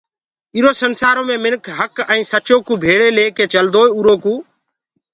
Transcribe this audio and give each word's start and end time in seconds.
ايٚرو 0.55 0.71
سنسآرو 0.81 1.21
مي 1.29 1.35
مِنک 1.45 1.63
هَڪ 1.79 1.93
ائيٚنٚ 2.11 2.29
سچو 2.31 2.55
ڪوٚ 2.67 2.81
ڀيݪي 2.83 3.09
ليڪي 3.17 3.45
چلدوئي 3.53 3.89
اُرو 3.97 4.13
ڪوٚ 4.23 4.41